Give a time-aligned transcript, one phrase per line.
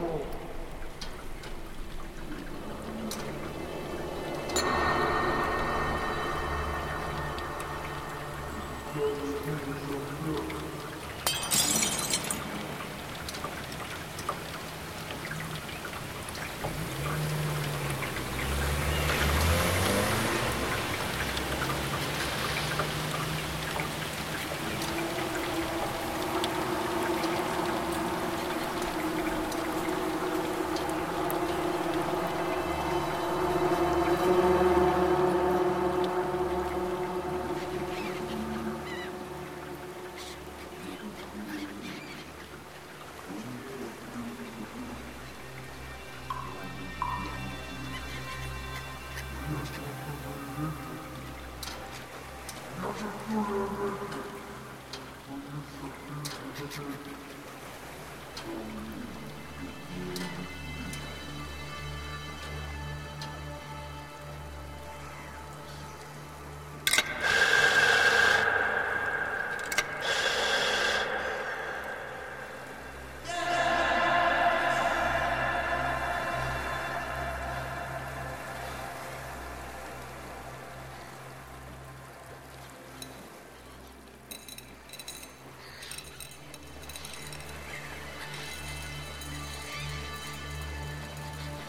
[0.00, 0.41] 뭐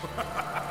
[0.04, 0.64] Ha ha ha ha!